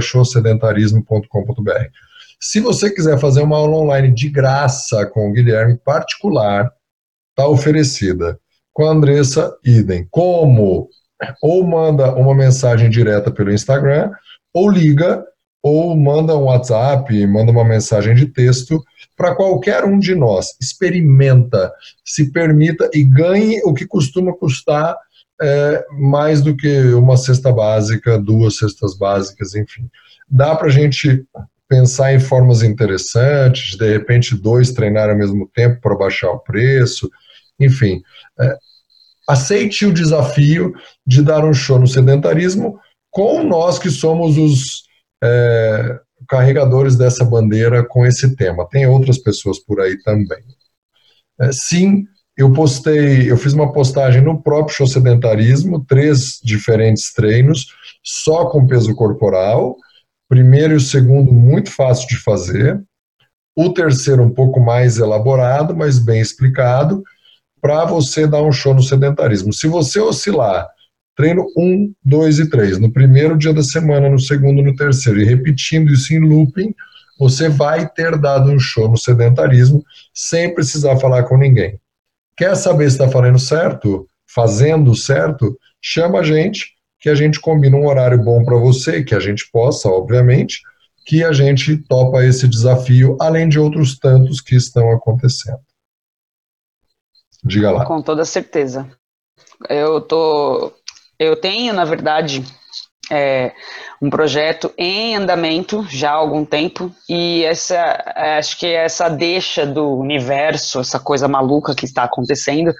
showsedentarismo.com.br. 0.00 1.88
Se 2.40 2.58
você 2.58 2.90
quiser 2.90 3.18
fazer 3.18 3.42
uma 3.42 3.56
aula 3.56 3.76
online 3.76 4.12
de 4.12 4.28
graça 4.28 5.06
com 5.06 5.28
o 5.28 5.32
Guilherme 5.32 5.76
particular, 5.76 6.72
está 7.30 7.46
oferecida. 7.46 8.40
Com 8.72 8.86
a 8.86 8.90
Andressa, 8.90 9.56
idem. 9.64 10.06
Como? 10.10 10.88
Ou 11.42 11.62
manda 11.64 12.14
uma 12.14 12.34
mensagem 12.34 12.88
direta 12.88 13.30
pelo 13.30 13.52
Instagram, 13.52 14.10
ou 14.54 14.70
liga, 14.70 15.24
ou 15.62 15.96
manda 15.96 16.36
um 16.36 16.44
WhatsApp, 16.44 17.26
manda 17.26 17.52
uma 17.52 17.64
mensagem 17.64 18.14
de 18.14 18.26
texto 18.26 18.82
para 19.16 19.34
qualquer 19.34 19.84
um 19.84 19.98
de 19.98 20.14
nós. 20.14 20.56
Experimenta, 20.60 21.72
se 22.04 22.32
permita 22.32 22.88
e 22.94 23.04
ganhe 23.04 23.60
o 23.64 23.74
que 23.74 23.86
costuma 23.86 24.32
custar 24.32 24.96
é, 25.40 25.84
mais 25.98 26.40
do 26.40 26.56
que 26.56 26.80
uma 26.94 27.16
cesta 27.16 27.52
básica, 27.52 28.18
duas 28.18 28.56
cestas 28.58 28.96
básicas, 28.96 29.54
enfim. 29.54 29.88
Dá 30.28 30.54
para 30.54 30.68
a 30.68 30.70
gente 30.70 31.24
pensar 31.68 32.12
em 32.12 32.18
formas 32.18 32.62
interessantes, 32.62 33.76
de 33.76 33.90
repente 33.92 34.36
dois 34.36 34.72
treinarem 34.72 35.12
ao 35.12 35.18
mesmo 35.18 35.48
tempo 35.54 35.80
para 35.80 35.96
baixar 35.96 36.30
o 36.30 36.40
preço, 36.40 37.08
enfim. 37.58 38.02
É, 38.40 38.56
aceite 39.28 39.86
o 39.86 39.92
desafio 39.92 40.72
de 41.06 41.22
dar 41.22 41.44
um 41.44 41.54
show 41.54 41.78
no 41.78 41.86
sedentarismo 41.86 42.78
com 43.10 43.42
nós 43.44 43.78
que 43.78 43.90
somos 43.90 44.36
os 44.36 44.89
é, 45.22 46.00
carregadores 46.28 46.96
dessa 46.96 47.24
bandeira 47.24 47.84
com 47.84 48.06
esse 48.06 48.34
tema. 48.36 48.68
Tem 48.68 48.86
outras 48.86 49.18
pessoas 49.18 49.58
por 49.58 49.80
aí 49.80 50.00
também. 50.02 50.42
É, 51.40 51.52
sim, 51.52 52.04
eu 52.36 52.52
postei, 52.52 53.30
eu 53.30 53.36
fiz 53.36 53.52
uma 53.52 53.72
postagem 53.72 54.22
no 54.22 54.42
próprio 54.42 54.74
show 54.74 54.86
sedentarismo, 54.86 55.84
três 55.84 56.38
diferentes 56.42 57.12
treinos, 57.12 57.66
só 58.02 58.46
com 58.46 58.66
peso 58.66 58.94
corporal. 58.94 59.76
Primeiro 60.28 60.74
e 60.74 60.76
o 60.76 60.80
segundo 60.80 61.32
muito 61.32 61.70
fácil 61.70 62.08
de 62.08 62.16
fazer. 62.16 62.82
O 63.56 63.70
terceiro 63.70 64.22
um 64.22 64.30
pouco 64.30 64.60
mais 64.60 64.98
elaborado, 64.98 65.76
mas 65.76 65.98
bem 65.98 66.20
explicado, 66.20 67.02
para 67.60 67.84
você 67.84 68.26
dar 68.26 68.42
um 68.42 68.52
show 68.52 68.72
no 68.72 68.82
sedentarismo. 68.82 69.52
Se 69.52 69.66
você 69.66 70.00
oscilar 70.00 70.68
treino 71.20 71.46
1, 71.54 71.94
2 72.02 72.38
e 72.38 72.48
3, 72.48 72.78
no 72.78 72.90
primeiro 72.90 73.36
dia 73.36 73.52
da 73.52 73.62
semana, 73.62 74.08
no 74.08 74.18
segundo, 74.18 74.62
no 74.62 74.74
terceiro, 74.74 75.20
e 75.20 75.24
repetindo 75.26 75.92
isso 75.92 76.14
em 76.14 76.18
looping, 76.18 76.74
você 77.18 77.50
vai 77.50 77.86
ter 77.86 78.16
dado 78.16 78.50
um 78.50 78.58
show 78.58 78.88
no 78.88 78.96
sedentarismo 78.96 79.84
sem 80.14 80.54
precisar 80.54 80.96
falar 80.96 81.24
com 81.24 81.36
ninguém. 81.36 81.78
Quer 82.38 82.56
saber 82.56 82.88
se 82.90 82.96
está 82.96 83.06
fazendo 83.06 83.38
certo? 83.38 84.08
Fazendo 84.26 84.94
certo? 84.94 85.58
Chama 85.82 86.20
a 86.20 86.22
gente, 86.22 86.70
que 86.98 87.10
a 87.10 87.14
gente 87.14 87.38
combina 87.38 87.76
um 87.76 87.86
horário 87.86 88.24
bom 88.24 88.42
para 88.42 88.56
você, 88.56 89.04
que 89.04 89.14
a 89.14 89.20
gente 89.20 89.46
possa, 89.52 89.90
obviamente, 89.90 90.62
que 91.04 91.22
a 91.22 91.32
gente 91.32 91.76
topa 91.86 92.24
esse 92.24 92.48
desafio, 92.48 93.18
além 93.20 93.46
de 93.46 93.58
outros 93.58 93.98
tantos 93.98 94.40
que 94.40 94.56
estão 94.56 94.90
acontecendo. 94.90 95.60
Diga 97.44 97.72
lá. 97.72 97.84
Com 97.84 98.00
toda 98.00 98.24
certeza. 98.24 98.88
Eu 99.68 100.00
tô, 100.00 100.72
eu 101.20 101.36
tenho, 101.36 101.74
na 101.74 101.84
verdade, 101.84 102.42
é, 103.10 103.52
um 104.00 104.08
projeto 104.08 104.72
em 104.78 105.14
andamento 105.14 105.84
já 105.90 106.12
há 106.12 106.14
algum 106.14 106.44
tempo 106.44 106.90
e 107.08 107.44
essa 107.44 108.02
acho 108.38 108.58
que 108.58 108.66
essa 108.66 109.08
deixa 109.08 109.66
do 109.66 109.98
universo, 109.98 110.80
essa 110.80 110.98
coisa 110.98 111.28
maluca 111.28 111.74
que 111.74 111.84
está 111.84 112.04
acontecendo, 112.04 112.72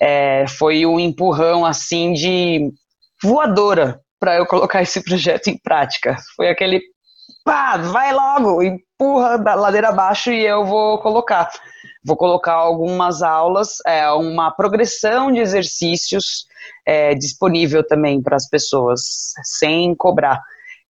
é, 0.00 0.46
foi 0.46 0.86
um 0.86 1.00
empurrão 1.00 1.66
assim 1.66 2.12
de 2.12 2.70
voadora 3.22 4.00
para 4.20 4.36
eu 4.36 4.46
colocar 4.46 4.82
esse 4.82 5.02
projeto 5.02 5.48
em 5.48 5.58
prática. 5.58 6.16
Foi 6.36 6.48
aquele 6.48 6.80
pá, 7.44 7.76
vai 7.78 8.12
logo, 8.12 8.62
empurra 8.62 9.36
da 9.36 9.54
ladeira 9.54 9.88
abaixo 9.88 10.30
e 10.30 10.44
eu 10.44 10.64
vou 10.64 10.98
colocar. 10.98 11.50
Vou 12.04 12.16
colocar 12.16 12.54
algumas 12.54 13.22
aulas, 13.22 13.76
é, 13.86 14.10
uma 14.10 14.50
progressão 14.50 15.30
de 15.30 15.40
exercícios 15.40 16.46
é, 16.86 17.14
disponível 17.14 17.86
também 17.86 18.22
para 18.22 18.36
as 18.36 18.48
pessoas, 18.48 19.32
sem 19.44 19.94
cobrar. 19.94 20.40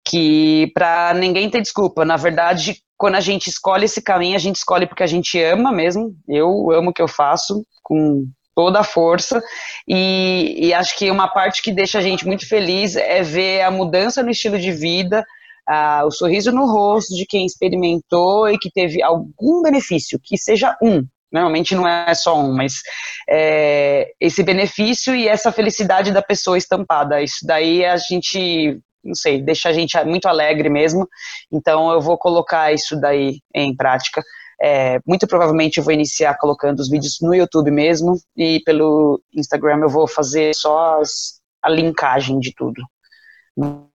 Que 0.07 0.71
para 0.73 1.13
ninguém 1.13 1.49
ter 1.49 1.61
desculpa, 1.61 2.05
na 2.05 2.15
verdade, 2.15 2.81
quando 2.97 3.15
a 3.15 3.19
gente 3.19 3.47
escolhe 3.49 3.85
esse 3.85 4.01
caminho, 4.01 4.35
a 4.35 4.39
gente 4.39 4.57
escolhe 4.57 4.85
porque 4.85 5.03
a 5.03 5.07
gente 5.07 5.41
ama 5.41 5.71
mesmo. 5.71 6.15
Eu 6.27 6.71
amo 6.71 6.91
o 6.91 6.93
que 6.93 7.01
eu 7.01 7.07
faço 7.07 7.65
com 7.83 8.25
toda 8.59 8.81
a 8.81 8.83
força 8.83 9.41
e, 9.87 10.67
e 10.67 10.73
acho 10.73 10.97
que 10.97 11.09
uma 11.09 11.29
parte 11.29 11.61
que 11.61 11.71
deixa 11.71 11.97
a 11.97 12.01
gente 12.01 12.27
muito 12.27 12.45
feliz 12.45 12.97
é 12.97 13.23
ver 13.23 13.61
a 13.61 13.71
mudança 13.71 14.21
no 14.21 14.29
estilo 14.29 14.59
de 14.59 14.69
vida, 14.69 15.25
ah, 15.69 16.03
o 16.03 16.09
sorriso 16.09 16.51
no 16.51 16.65
rosto 16.65 17.15
de 17.15 17.27
quem 17.27 17.45
experimentou 17.45 18.49
e 18.49 18.57
que 18.57 18.71
teve 18.71 19.03
algum 19.03 19.61
benefício, 19.61 20.19
que 20.21 20.35
seja 20.35 20.75
um. 20.81 21.05
Normalmente 21.31 21.75
não 21.75 21.87
é 21.87 22.11
só 22.15 22.39
um, 22.39 22.51
mas 22.51 22.81
é, 23.29 24.11
esse 24.19 24.41
benefício 24.41 25.15
e 25.15 25.27
essa 25.27 25.51
felicidade 25.51 26.11
da 26.11 26.23
pessoa 26.23 26.57
estampada. 26.57 27.21
Isso 27.21 27.45
daí 27.45 27.85
a 27.85 27.97
gente, 27.97 28.81
não 29.03 29.13
sei, 29.13 29.39
deixa 29.39 29.69
a 29.69 29.73
gente 29.73 29.95
muito 30.05 30.27
alegre 30.27 30.69
mesmo. 30.69 31.07
Então 31.51 31.91
eu 31.91 32.01
vou 32.01 32.17
colocar 32.17 32.73
isso 32.73 32.99
daí 32.99 33.39
em 33.53 33.75
prática. 33.75 34.23
É, 34.59 34.99
muito 35.05 35.27
provavelmente 35.27 35.77
eu 35.77 35.83
vou 35.83 35.93
iniciar 35.93 36.35
colocando 36.39 36.79
os 36.79 36.89
vídeos 36.89 37.19
no 37.21 37.35
YouTube 37.35 37.69
mesmo 37.69 38.19
e 38.35 38.59
pelo 38.65 39.21
Instagram 39.35 39.81
eu 39.83 39.89
vou 39.89 40.07
fazer 40.07 40.53
só 40.55 40.99
as, 40.99 41.39
a 41.61 41.69
linkagem 41.69 42.39
de 42.39 42.53
tudo 42.55 42.81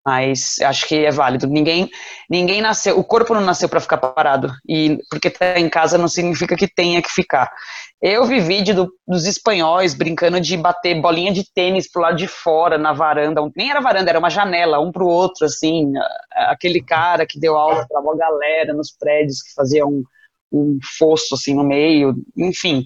mas 0.07 0.57
acho 0.61 0.87
que 0.87 1.05
é 1.05 1.11
válido. 1.11 1.47
Ninguém, 1.47 1.91
ninguém 2.29 2.61
nasceu, 2.61 2.99
o 2.99 3.05
corpo 3.05 3.33
não 3.35 3.41
nasceu 3.41 3.69
para 3.69 3.81
ficar 3.81 3.97
parado 3.97 4.53
e 4.69 4.99
porque 5.11 5.31
tá 5.31 5.59
em 5.59 5.69
casa 5.69 5.97
não 5.97 6.09
significa 6.09 6.57
que 6.57 6.69
tenha 6.69 7.01
que 7.01 7.11
ficar. 7.11 7.51
Eu 8.03 8.27
vi 8.27 8.41
vídeo 8.41 8.75
do, 8.75 8.93
dos 9.09 9.25
espanhóis 9.25 9.95
brincando 9.95 10.39
de 10.41 10.57
bater 10.57 11.01
bolinha 11.01 11.33
de 11.33 11.51
tênis 11.55 11.91
pro 11.91 12.03
lado 12.03 12.17
de 12.17 12.29
fora 12.29 12.77
na 12.77 12.93
varanda, 12.93 13.41
nem 13.57 13.71
era 13.71 13.81
varanda, 13.81 14.11
era 14.11 14.19
uma 14.19 14.29
janela, 14.29 14.81
um 14.81 14.93
pro 14.93 15.07
outro 15.07 15.47
assim. 15.47 15.93
Aquele 16.33 16.83
cara 16.83 17.27
que 17.27 17.41
deu 17.41 17.57
aula 17.57 17.87
para 17.89 18.01
uma 18.01 18.17
galera 18.17 18.75
nos 18.75 18.91
prédios 18.93 19.43
que 19.43 19.55
fazia 19.55 19.87
um, 19.87 20.03
um 20.53 20.79
fosso 20.99 21.35
assim 21.35 21.55
no 21.55 21.65
meio, 21.65 22.15
enfim. 22.37 22.85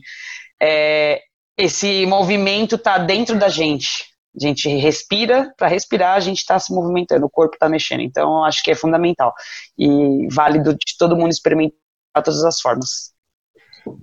É, 0.63 1.21
esse 1.57 2.07
movimento 2.07 2.79
tá 2.79 2.99
dentro 2.99 3.37
da 3.37 3.49
gente 3.49 4.08
a 4.45 4.49
gente 4.49 4.68
respira, 4.68 5.52
para 5.57 5.68
respirar 5.68 6.16
a 6.16 6.21
gente 6.21 6.38
está 6.38 6.59
se 6.59 6.73
movimentando, 6.73 7.26
o 7.26 7.30
corpo 7.30 7.54
está 7.54 7.68
mexendo. 7.68 8.00
Então, 8.00 8.45
acho 8.45 8.62
que 8.62 8.71
é 8.71 8.75
fundamental 8.75 9.33
e 9.78 10.26
válido 10.33 10.73
de 10.73 10.97
todo 10.99 11.16
mundo 11.16 11.30
experimentar 11.30 11.78
todas 12.25 12.45
as 12.45 12.61
formas. 12.61 13.12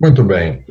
Muito 0.00 0.22
bem. 0.24 0.64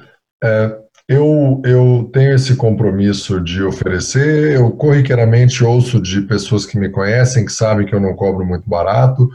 É, 0.44 0.78
eu, 1.08 1.62
eu 1.64 2.10
tenho 2.12 2.34
esse 2.34 2.56
compromisso 2.56 3.40
de 3.40 3.64
oferecer, 3.64 4.56
eu 4.56 4.72
corriqueiramente 4.72 5.64
ouço 5.64 6.02
de 6.02 6.22
pessoas 6.22 6.66
que 6.66 6.80
me 6.80 6.90
conhecem, 6.90 7.46
que 7.46 7.52
sabem 7.52 7.86
que 7.86 7.94
eu 7.94 8.00
não 8.00 8.16
cobro 8.16 8.46
muito 8.46 8.68
barato, 8.68 9.30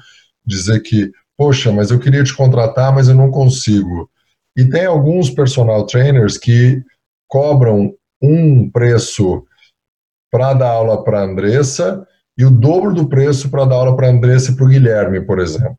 dizer 0.45 0.81
que, 0.81 1.13
poxa, 1.37 1.71
mas 1.71 1.91
eu 1.91 2.01
queria 2.01 2.25
te 2.25 2.35
contratar, 2.35 2.93
mas 2.93 3.09
eu 3.09 3.15
não 3.15 3.31
consigo. 3.31 4.11
E 4.57 4.69
tem 4.69 4.85
alguns 4.85 5.31
personal 5.31 5.87
trainers 5.87 6.37
que 6.37 6.83
cobram 7.29 7.95
um 8.21 8.69
preço 8.69 9.45
para 10.31 10.55
dar 10.55 10.71
aula 10.71 11.03
para 11.03 11.21
a 11.21 11.25
Andressa 11.25 12.07
e 12.37 12.45
o 12.45 12.51
dobro 12.51 12.95
do 12.95 13.09
preço 13.09 13.51
para 13.51 13.65
dar 13.65 13.77
aula 13.77 13.97
para 13.97 14.07
a 14.07 14.11
Andressa 14.11 14.53
e 14.53 14.57
para 14.57 14.65
o 14.65 14.69
Guilherme, 14.69 15.21
por 15.21 15.39
exemplo. 15.39 15.79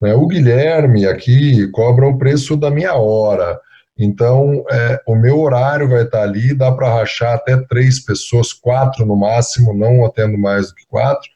Né, 0.00 0.14
o 0.14 0.26
Guilherme 0.26 1.06
aqui 1.06 1.68
cobra 1.70 2.06
o 2.06 2.18
preço 2.18 2.56
da 2.56 2.70
minha 2.70 2.94
hora. 2.94 3.58
Então, 3.96 4.64
é, 4.70 5.00
o 5.06 5.14
meu 5.14 5.40
horário 5.40 5.88
vai 5.88 6.02
estar 6.02 6.22
ali, 6.22 6.52
dá 6.52 6.72
para 6.72 6.92
rachar 6.92 7.34
até 7.34 7.56
três 7.68 8.00
pessoas, 8.00 8.52
quatro 8.52 9.06
no 9.06 9.16
máximo, 9.16 9.72
não 9.72 10.04
atendo 10.04 10.36
mais 10.36 10.68
do 10.68 10.74
que 10.74 10.86
quatro. 10.86 11.28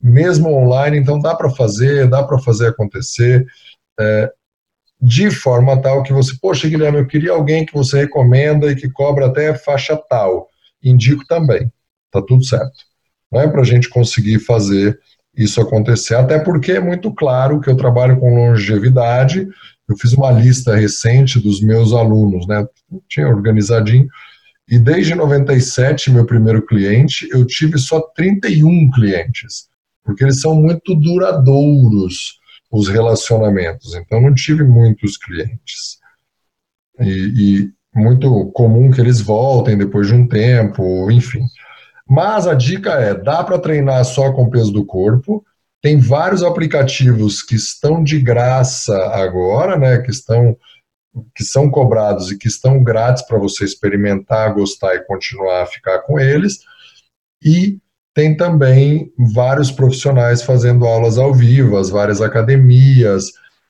Mesmo 0.00 0.52
online, 0.52 0.98
então 0.98 1.18
dá 1.18 1.34
para 1.34 1.50
fazer, 1.50 2.08
dá 2.08 2.22
para 2.22 2.38
fazer 2.38 2.68
acontecer. 2.68 3.44
É, 3.98 4.30
de 5.00 5.30
forma 5.30 5.80
tal 5.82 6.02
que 6.02 6.12
você, 6.12 6.32
poxa, 6.40 6.68
Guilherme, 6.68 6.98
eu 6.98 7.06
queria 7.06 7.32
alguém 7.32 7.66
que 7.66 7.74
você 7.74 8.00
recomenda 8.00 8.70
e 8.70 8.76
que 8.76 8.90
cobra 8.90 9.26
até 9.26 9.54
faixa 9.54 9.96
tal. 10.08 10.48
Indico 10.82 11.26
também. 11.26 11.70
Tá 12.16 12.22
tudo 12.26 12.44
certo. 12.44 12.72
Não 13.30 13.42
é 13.42 13.48
para 13.48 13.60
a 13.60 13.64
gente 13.64 13.90
conseguir 13.90 14.38
fazer 14.38 14.98
isso 15.36 15.60
acontecer, 15.60 16.14
até 16.14 16.38
porque 16.38 16.72
é 16.72 16.80
muito 16.80 17.12
claro 17.12 17.60
que 17.60 17.68
eu 17.68 17.76
trabalho 17.76 18.18
com 18.18 18.34
longevidade. 18.34 19.46
Eu 19.86 19.96
fiz 19.98 20.14
uma 20.14 20.30
lista 20.30 20.74
recente 20.74 21.38
dos 21.38 21.60
meus 21.60 21.92
alunos, 21.92 22.46
né? 22.46 22.66
Tinha 23.06 23.28
organizadinho. 23.28 24.08
E 24.66 24.78
desde 24.78 25.14
97, 25.14 26.10
meu 26.10 26.24
primeiro 26.24 26.64
cliente, 26.64 27.28
eu 27.30 27.46
tive 27.46 27.78
só 27.78 28.00
31 28.00 28.90
clientes, 28.90 29.68
porque 30.02 30.24
eles 30.24 30.40
são 30.40 30.54
muito 30.54 30.94
duradouros, 30.94 32.40
os 32.72 32.88
relacionamentos. 32.88 33.94
Então, 33.94 34.22
não 34.22 34.34
tive 34.34 34.64
muitos 34.64 35.18
clientes. 35.18 35.98
E, 36.98 37.66
e 37.68 37.70
muito 37.94 38.46
comum 38.52 38.90
que 38.90 39.00
eles 39.00 39.20
voltem 39.20 39.76
depois 39.76 40.06
de 40.08 40.14
um 40.14 40.26
tempo, 40.26 41.10
enfim. 41.10 41.42
Mas 42.08 42.46
a 42.46 42.54
dica 42.54 42.92
é: 42.92 43.14
dá 43.14 43.42
para 43.42 43.58
treinar 43.58 44.04
só 44.04 44.32
com 44.32 44.44
o 44.44 44.50
peso 44.50 44.72
do 44.72 44.84
corpo. 44.84 45.44
Tem 45.82 45.98
vários 45.98 46.42
aplicativos 46.42 47.42
que 47.42 47.54
estão 47.54 48.02
de 48.02 48.20
graça 48.20 48.96
agora, 49.12 49.76
né? 49.76 49.98
Que 49.98 50.10
estão 50.10 50.56
que 51.34 51.42
são 51.42 51.70
cobrados 51.70 52.30
e 52.30 52.36
que 52.36 52.46
estão 52.46 52.82
grátis 52.84 53.26
para 53.26 53.38
você 53.38 53.64
experimentar, 53.64 54.52
gostar 54.52 54.94
e 54.94 55.04
continuar 55.04 55.62
a 55.62 55.66
ficar 55.66 56.00
com 56.00 56.20
eles. 56.20 56.58
E 57.42 57.78
tem 58.12 58.36
também 58.36 59.10
vários 59.34 59.70
profissionais 59.70 60.42
fazendo 60.42 60.86
aulas 60.86 61.16
ao 61.16 61.32
vivo, 61.32 61.78
as 61.78 61.88
várias 61.88 62.20
academias, 62.20 63.24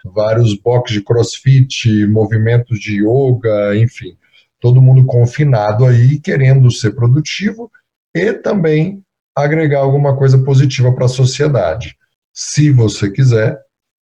vários 0.05 0.59
boxes 0.59 0.97
de 0.97 1.05
crossfit, 1.05 2.07
movimentos 2.09 2.81
de 2.81 3.00
yoga, 3.00 3.76
enfim, 3.76 4.16
todo 4.61 4.83
mundo 4.83 5.07
confinado 5.07 5.85
aí, 5.85 6.19
querendo 6.19 6.71
ser 6.71 6.93
produtivo 6.93 7.71
e 8.16 8.32
também 8.32 9.02
agregar 9.37 9.80
alguma 9.80 10.16
coisa 10.16 10.38
positiva 10.38 10.92
para 10.92 11.04
a 11.04 11.08
sociedade. 11.08 11.94
Se 12.32 12.70
você 12.70 13.11
quiser, 13.11 13.58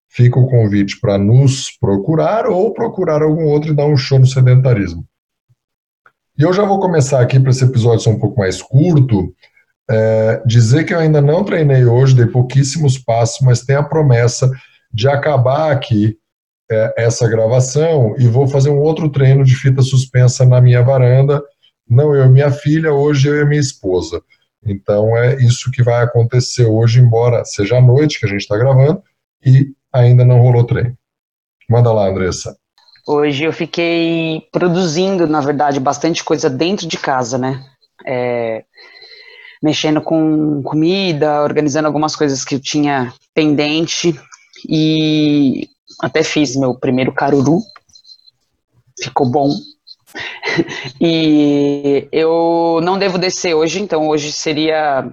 fica 0.09 0.38
o 0.38 0.49
convite 0.49 1.00
para 1.00 1.18
nos 1.18 1.76
procurar 1.78 2.47
ou 2.47 2.73
procurar 2.73 3.23
algum 3.23 3.44
outro 3.47 3.73
e 3.73 3.75
dar 3.75 3.87
um 3.87 3.97
show 3.97 4.18
no 4.18 4.26
sedentarismo. 4.26 5.04
E 6.38 6.42
eu 6.42 6.52
já 6.52 6.64
vou 6.64 6.78
começar 6.78 7.21
aqui 7.21 7.38
para 7.40 7.50
esse 7.50 7.64
episódio 7.64 8.00
ser 8.00 8.11
um 8.11 8.18
pouco 8.18 8.38
mais 8.38 8.62
curto, 8.62 9.35
é, 9.90 10.42
dizer 10.47 10.85
que 10.85 10.94
eu 10.94 10.99
ainda 10.99 11.21
não 11.21 11.44
treinei 11.44 11.85
hoje, 11.85 12.14
dei 12.14 12.26
pouquíssimos 12.26 12.97
passos, 12.97 13.40
mas 13.40 13.62
tenho 13.62 13.80
a 13.80 13.85
promessa 13.85 14.50
de 14.92 15.09
acabar 15.09 15.73
aqui 15.73 16.16
é, 16.71 16.94
essa 16.97 17.28
gravação 17.28 18.14
e 18.18 18.26
vou 18.26 18.47
fazer 18.47 18.71
um 18.71 18.80
outro 18.80 19.11
treino 19.11 19.44
de 19.44 19.54
fita 19.54 19.83
suspensa 19.83 20.44
na 20.44 20.61
minha 20.61 20.83
varanda. 20.83 21.42
Não 21.88 22.14
eu 22.14 22.26
e 22.26 22.29
minha 22.29 22.50
filha, 22.50 22.93
hoje 22.93 23.29
eu 23.29 23.41
e 23.41 23.45
minha 23.45 23.61
esposa. 23.61 24.23
Então 24.64 25.17
é 25.17 25.37
isso 25.37 25.71
que 25.71 25.83
vai 25.83 26.03
acontecer 26.03 26.64
hoje, 26.64 27.00
embora 27.00 27.45
seja 27.45 27.76
à 27.76 27.81
noite 27.81 28.19
que 28.19 28.26
a 28.26 28.29
gente 28.29 28.41
está 28.41 28.57
gravando 28.57 29.03
e 29.45 29.73
ainda 29.93 30.25
não 30.25 30.41
rolou 30.41 30.64
treino. 30.64 30.97
Manda 31.69 31.93
lá, 31.93 32.09
Andressa. 32.09 32.57
Hoje 33.07 33.45
eu 33.45 33.53
fiquei 33.53 34.43
produzindo, 34.50 35.26
na 35.26 35.41
verdade, 35.41 35.79
bastante 35.79 36.25
coisa 36.25 36.49
dentro 36.49 36.87
de 36.87 36.97
casa, 36.97 37.37
né? 37.37 37.62
É, 38.07 38.64
mexendo 39.62 40.00
com 40.00 40.62
comida, 40.62 41.43
organizando 41.43 41.87
algumas 41.87 42.17
coisas 42.17 42.45
que 42.45 42.55
eu 42.55 42.61
tinha 42.61 43.12
pendente 43.35 44.19
e 44.69 45.69
até 46.00 46.23
fiz 46.23 46.57
meu 46.57 46.75
primeiro 46.75 47.12
caruru. 47.12 47.61
Ficou 49.03 49.29
bom. 49.29 49.50
E 51.00 52.09
eu 52.12 52.80
não 52.83 52.99
devo 52.99 53.18
descer 53.18 53.54
hoje, 53.54 53.80
então 53.80 54.09
hoje 54.09 54.33
seria 54.33 55.11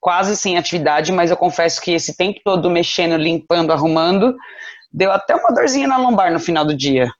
quase 0.00 0.36
sem 0.36 0.56
atividade, 0.56 1.12
mas 1.12 1.30
eu 1.30 1.36
confesso 1.36 1.80
que 1.80 1.92
esse 1.92 2.16
tempo 2.16 2.40
todo 2.44 2.70
mexendo, 2.70 3.16
limpando, 3.16 3.72
arrumando, 3.72 4.36
deu 4.92 5.10
até 5.10 5.34
uma 5.34 5.52
dorzinha 5.52 5.88
na 5.88 5.96
lombar 5.96 6.32
no 6.32 6.40
final 6.40 6.64
do 6.64 6.76
dia. 6.76 7.10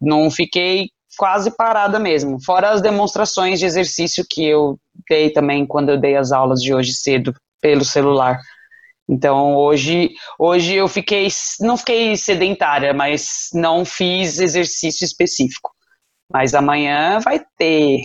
Não 0.00 0.30
fiquei 0.30 0.90
quase 1.18 1.50
parada 1.56 1.98
mesmo, 1.98 2.42
fora 2.42 2.70
as 2.70 2.80
demonstrações 2.80 3.58
de 3.58 3.66
exercício 3.66 4.24
que 4.28 4.44
eu 4.46 4.78
dei 5.08 5.30
também 5.30 5.66
quando 5.66 5.90
eu 5.90 6.00
dei 6.00 6.16
as 6.16 6.32
aulas 6.32 6.62
de 6.62 6.72
hoje 6.72 6.94
cedo 6.94 7.34
pelo 7.60 7.84
celular. 7.84 8.38
Então 9.08 9.56
hoje, 9.56 10.10
hoje 10.38 10.76
eu 10.76 10.86
fiquei, 10.86 11.26
não 11.60 11.76
fiquei 11.76 12.16
sedentária, 12.16 12.94
mas 12.94 13.48
não 13.52 13.84
fiz 13.84 14.38
exercício 14.38 15.04
específico. 15.04 15.72
Mas 16.32 16.54
amanhã 16.54 17.18
vai 17.20 17.40
ter. 17.58 18.02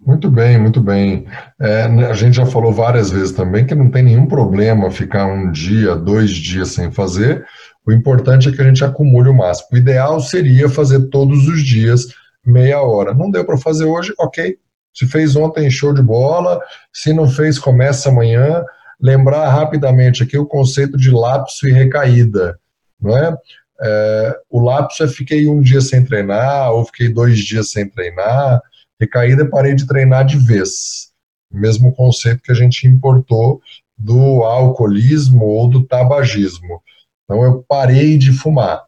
Muito 0.00 0.30
bem, 0.30 0.58
muito 0.58 0.80
bem. 0.80 1.26
É, 1.60 1.82
a 1.82 2.14
gente 2.14 2.36
já 2.36 2.46
falou 2.46 2.72
várias 2.72 3.10
vezes 3.10 3.32
também 3.32 3.66
que 3.66 3.74
não 3.74 3.90
tem 3.90 4.02
nenhum 4.02 4.26
problema 4.26 4.90
ficar 4.90 5.26
um 5.26 5.50
dia, 5.50 5.96
dois 5.96 6.30
dias 6.30 6.68
sem 6.68 6.90
fazer. 6.90 7.44
O 7.86 7.92
importante 7.92 8.48
é 8.48 8.52
que 8.52 8.60
a 8.60 8.64
gente 8.64 8.84
acumule 8.84 9.28
o 9.28 9.34
máximo. 9.34 9.68
O 9.72 9.76
ideal 9.76 10.20
seria 10.20 10.68
fazer 10.68 11.08
todos 11.08 11.48
os 11.48 11.64
dias 11.64 12.06
meia 12.44 12.80
hora. 12.80 13.12
Não 13.12 13.30
deu 13.30 13.44
para 13.44 13.58
fazer 13.58 13.84
hoje, 13.84 14.14
ok. 14.18 14.56
Se 14.94 15.06
fez 15.06 15.36
ontem, 15.36 15.70
show 15.70 15.92
de 15.92 16.02
bola. 16.02 16.60
Se 16.92 17.12
não 17.12 17.28
fez, 17.28 17.58
começa 17.58 18.08
amanhã. 18.08 18.64
Lembrar 19.00 19.48
rapidamente 19.48 20.22
aqui 20.22 20.36
o 20.38 20.46
conceito 20.46 20.96
de 20.96 21.10
lapso 21.10 21.68
e 21.68 21.72
recaída, 21.72 22.58
não 23.00 23.16
é? 23.16 23.36
É 23.80 24.38
o 24.50 24.60
lapso 24.60 25.04
é 25.04 25.08
fiquei 25.08 25.48
um 25.48 25.60
dia 25.60 25.80
sem 25.80 26.04
treinar, 26.04 26.72
ou 26.72 26.84
fiquei 26.84 27.08
dois 27.08 27.38
dias 27.38 27.70
sem 27.70 27.88
treinar. 27.88 28.60
Recaída 29.00 29.48
parei 29.48 29.74
de 29.74 29.86
treinar 29.86 30.24
de 30.24 30.36
vez. 30.36 31.12
Mesmo 31.50 31.94
conceito 31.94 32.42
que 32.42 32.52
a 32.52 32.54
gente 32.54 32.86
importou 32.86 33.60
do 33.96 34.42
alcoolismo 34.44 35.44
ou 35.44 35.68
do 35.68 35.84
tabagismo. 35.84 36.82
Então 37.24 37.42
eu 37.44 37.64
parei 37.68 38.18
de 38.18 38.32
fumar. 38.32 38.84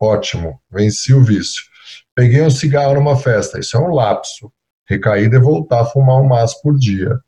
Ótimo, 0.00 0.60
venci 0.70 1.12
o 1.12 1.22
vício. 1.22 1.62
Peguei 2.14 2.42
um 2.42 2.50
cigarro 2.50 2.94
numa 2.94 3.16
festa, 3.16 3.58
isso 3.58 3.76
é 3.76 3.80
um 3.80 3.92
lapso. 3.92 4.52
Recaída 4.88 5.36
é 5.36 5.40
voltar 5.40 5.82
a 5.82 5.86
fumar 5.86 6.16
um 6.20 6.26
maço 6.26 6.60
por 6.62 6.76
dia. 6.78 7.18